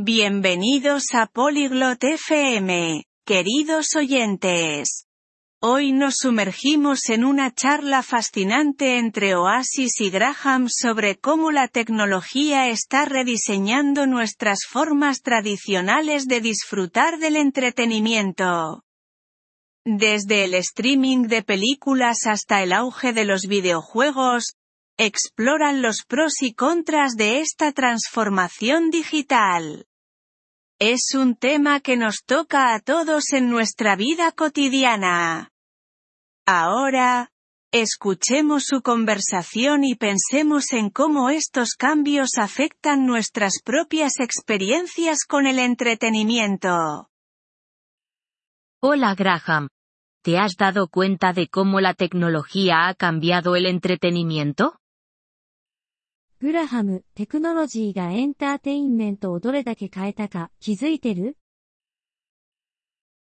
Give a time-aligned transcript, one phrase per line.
[0.00, 5.08] Bienvenidos a Polyglot FM, queridos oyentes.
[5.60, 12.68] Hoy nos sumergimos en una charla fascinante entre Oasis y Graham sobre cómo la tecnología
[12.68, 18.84] está rediseñando nuestras formas tradicionales de disfrutar del entretenimiento.
[19.84, 24.54] Desde el streaming de películas hasta el auge de los videojuegos,
[24.96, 29.87] exploran los pros y contras de esta transformación digital.
[30.80, 35.50] Es un tema que nos toca a todos en nuestra vida cotidiana.
[36.46, 37.32] Ahora,
[37.72, 45.58] escuchemos su conversación y pensemos en cómo estos cambios afectan nuestras propias experiencias con el
[45.58, 47.10] entretenimiento.
[48.80, 49.66] Hola Graham.
[50.22, 54.78] ¿Te has dado cuenta de cómo la tecnología ha cambiado el entretenimiento?
[56.40, 61.36] グラハム、テクノロジーがエンターテインメントをどれだけ変えたか気づいてる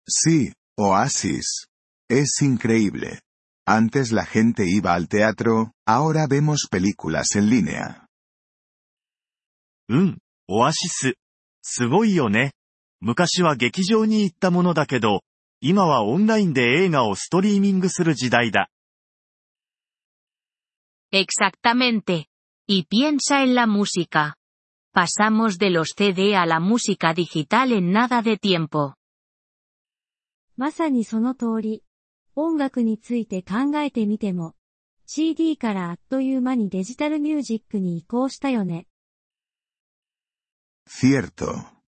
[0.08, 1.68] ？Sí, Oasis.
[2.08, 3.20] Es increíble.
[3.64, 8.06] Antes la gente iba al teatro, ahora vemos películas en línea.
[9.88, 11.14] うん、オアシス。
[11.62, 12.54] すごいよね。
[13.00, 15.22] 昔は劇場に行ったものだけど、
[15.60, 18.68] 今はオンラインで映画をストリーミングする時代だ。
[21.12, 22.26] Exactamente.
[22.67, 24.35] Y piensa en la música.
[24.93, 28.95] Pasamos de los CD a la música digital en nada de tiempo.
[30.57, 31.83] まさにその通り。
[32.35, 34.55] 音楽について考えてみても、
[35.05, 38.87] CD からあっという間にデジタルミュージックに移行したよね。
[40.87, 41.81] Cierto.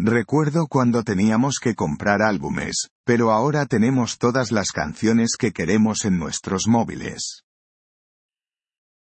[0.00, 6.18] Recuerdo cuando teníamos que comprar álbumes, pero ahora tenemos todas las canciones que queremos en
[6.18, 7.44] nuestros móviles.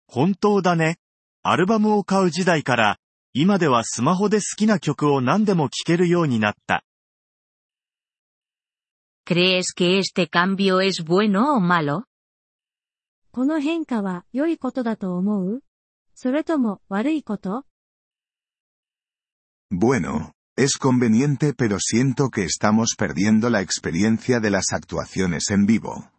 [0.08, 0.98] 本当だね。
[1.47, 2.97] アルバムを買う時代から、
[3.31, 6.83] 今ではスマホで好きな曲を何でも聴けるようになった。
[9.27, 12.05] ¿Crees que este cambio es bueno o malo?
[13.31, 15.61] この変化は良いことだと思う
[16.15, 17.63] それとも悪いこと
[19.71, 26.09] Bueno, es conveniente pero siento que estamos perdiendo la experiencia de las actuaciones en vivo.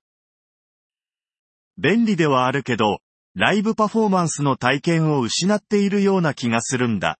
[1.76, 3.00] 便利ではあるけど、
[3.38, 7.18] ライブパフォーマンスの体験を失っているような気がするんだ。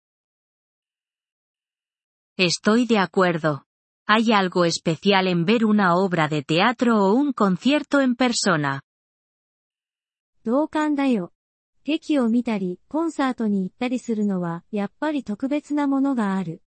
[2.39, 3.65] Estoy de acuerdo.
[4.09, 8.81] Hay algo especial en ver una obra de teatro o un concierto en persona.
[10.43, 11.33] 同感だよ。
[11.85, 16.63] 劇を見たり、コンサートに行ったりするのは、やっぱり特別なものがある。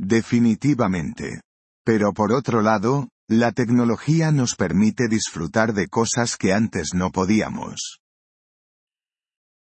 [0.00, 1.42] Definitivamente.
[1.84, 3.08] Pero por otro lado,
[3.38, 8.00] la tecnología nos permite disfrutar de cosas que antes no podíamos.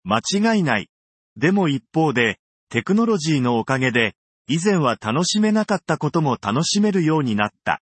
[0.03, 0.21] 間
[0.54, 0.88] 違いない。
[1.37, 2.38] でも一方で、
[2.70, 4.15] テクノロジーのおかげで、
[4.47, 7.82] 以前は楽しめなかったことも楽しめるようになった。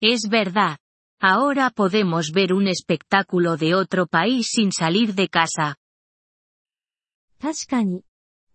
[0.00, 0.78] Es verdad.
[1.20, 5.76] Ahora podemos ver un espectáculo de otro país sin salir de casa.
[7.40, 8.04] 確かに。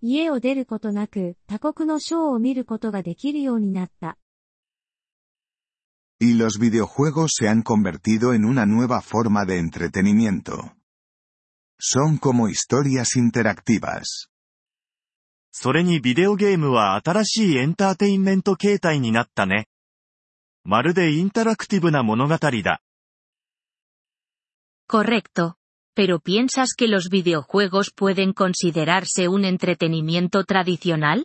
[0.01, 4.17] 家を出ることなく、他国のショーを見ることができるようになった。
[6.20, 10.76] Y los videojuegos se han convertido en una nueva forma de entretenimiento.
[11.78, 14.28] Son como historias interactivas.
[15.56, 19.68] それにビデオゲームは新しいエンターテインメント形態になったね。
[20.64, 22.80] まるでインタラクティブな物語だ。
[24.88, 25.54] Correcto.
[25.94, 31.24] ¿Pero piensas que los videojuegos pueden considerarse un entretenimiento tradicional?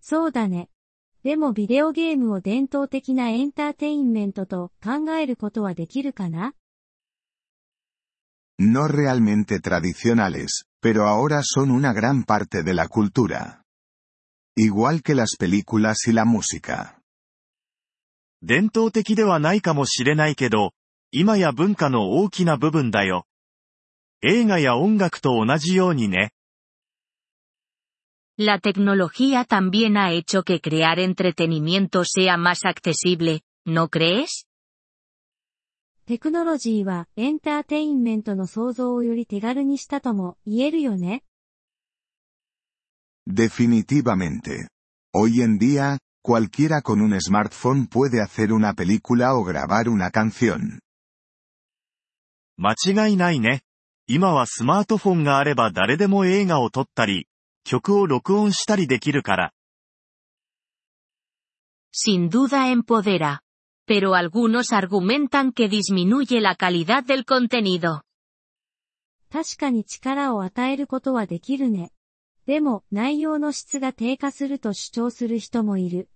[0.00, 0.68] そうだね。
[1.25, 6.53] でもビデオゲームを伝統的なエンターテインメントと考えることはできるかな
[8.59, 13.63] No realmente tradicionales, pero ahora son una gran parte de la cultura.
[14.55, 16.99] Igual que las películas y la música.
[18.43, 20.73] 伝統的ではないかもしれないけど、
[21.09, 23.25] 今や文化の大きな部分だよ。
[24.21, 26.34] 映画や音楽と同じようにね。
[28.38, 34.46] La tecnología también ha hecho que crear entretenimiento sea más accesible, ¿no crees?
[36.06, 41.22] テクノロジーはエンターテインメントの創造をより手軽にしたとも言えるよね。
[43.28, 44.68] Definitivamente.
[45.14, 50.80] Hoy en día, cualquiera con un smartphone puede hacer una película o grabar una canción.
[52.56, 52.74] 間
[53.06, 53.62] 違いないね。
[54.08, 57.28] 今はスマートフォンがあれば誰でも映画を撮ったり、
[57.64, 59.52] 曲を録音したりできるから。
[61.92, 63.40] Sin duda empodera.
[63.86, 68.02] Pero algunos argumentan que disminuye la calidad del contenido.
[69.32, 71.92] 確かに力を与えることはできるね。
[72.46, 76.08] でも、内容の質が低下すると主張する人もいる。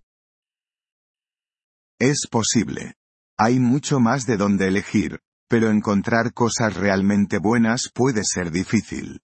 [1.99, 2.95] Es posible.
[3.37, 5.19] Hay mucho más de donde elegir,
[5.49, 9.21] pero encontrar cosas realmente buenas puede ser difícil.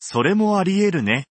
[0.00, 1.26] それもあり得るね。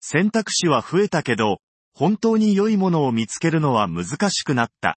[0.00, 1.58] 選択肢は増えたけど、
[1.92, 4.96] 本当に良いものを見つけるのは難しくなった。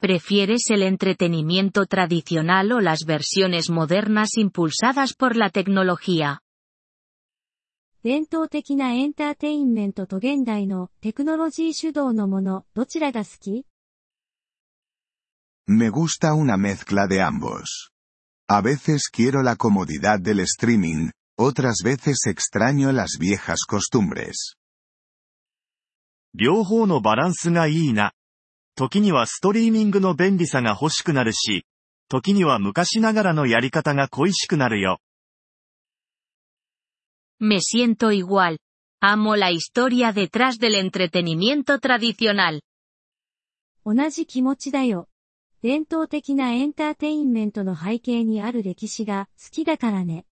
[0.00, 6.40] ¿Prefieres el entretenimiento tradicional o las versiones modernas impulsadas por la tecnología?
[8.02, 13.64] 伝統的なエンターテインメントと現代のテクノロジー主導のもの、どちらが好き
[15.66, 17.93] Me gusta una mezcla de ambos.
[18.46, 24.56] A veces quiero la comodidad del streaming, otras veces extraño las viejas costumbres.
[26.34, 28.12] 両方のバランスがいいな。
[28.76, 31.64] 時にはストリーミングの便利さが欲しくなるし、
[32.08, 34.98] 時には昔ながらのやり方が恋しくなるよ。
[37.40, 38.58] Me siento igual.
[39.00, 42.60] Amo la historia detrás del entretenimiento tradicional.
[43.86, 45.08] 同じ気持ちだよ。
[45.64, 50.26] 伝統的なエンターテインメントの背景にある歴史が好きだからね。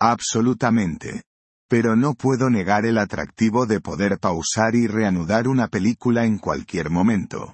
[0.00, 1.22] Absolutamente.
[1.68, 6.88] pero no puedo negar el atractivo de poder pausar y reanudar una película en cualquier
[6.88, 7.52] momento.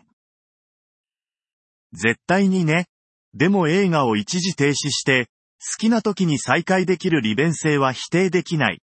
[1.92, 2.86] 絶対にね。
[3.34, 5.26] でも映画を一時停止して、
[5.58, 8.80] 好きな時に再開できる利便性は否定できない。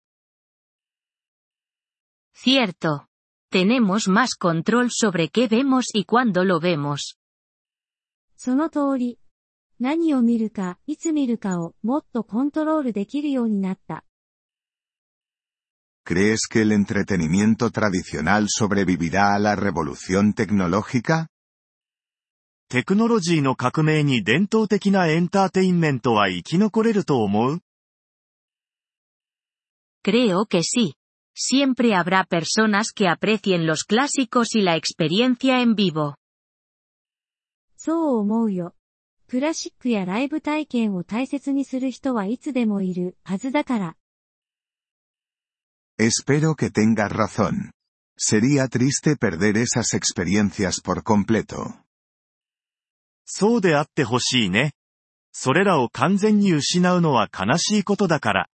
[2.36, 3.08] Cierto.
[3.53, 7.17] Tenemos más control sobre qué vemos y cuándo lo vemos.
[8.37, 9.19] その通り。
[9.81, 14.05] 何を見るか、いつ見るかをもっとコントロールできるようになった。¿
[16.05, 21.29] Crees que el entretenimiento tradicional sobrevivirá a la revolución tecnológica?
[22.71, 27.61] テクノロジーの革命に伝統的なエンターテインメントは生き残れると思う
[30.05, 30.95] Creo que sí.
[31.36, 36.16] Siempre habrá personas que aprecien los clásicos y la experiencia en vivo.
[37.76, 38.76] そう思うよ。
[39.28, 43.96] クラシックやライブ体験を大切にする人はいつでもいるはずだから。
[46.00, 47.72] Espero que tengas razón.
[48.18, 51.74] Sería triste perder esas experiencias por completo.
[53.26, 54.74] そうであってほしいね。
[55.32, 58.50] それらを完全に失うのは悲しいことだから。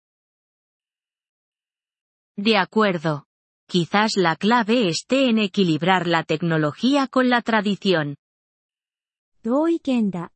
[2.41, 3.25] De acuerdo.
[3.69, 8.15] Quizás la clave esté en equilibrar la tecnología con la tradición.
[9.43, 10.31] 同意見だ。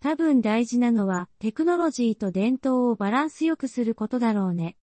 [0.00, 4.76] 多分大事なのはテクノロジーと伝統をバランスよくすることだろうね。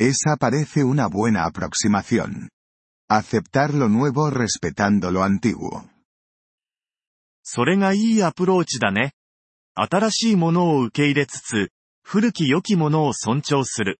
[0.00, 2.48] Esa parece una buena aproximación.
[3.08, 5.84] Aceptar lo nuevo respetando lo antiguo.
[7.44, 9.12] それがいいアプローチだね。
[9.76, 11.70] 新しいものを受け入れつつ、
[12.02, 14.00] 古き良きものを尊重する。